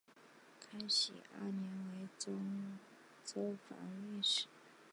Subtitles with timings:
[0.59, 2.39] 开禧二年为忠
[3.23, 3.77] 州防
[4.09, 4.47] 御使。